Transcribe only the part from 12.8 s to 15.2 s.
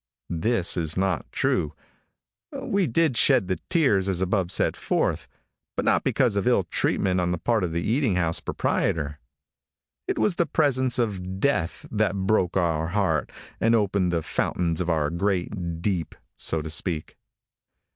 heart and opened the fountains of our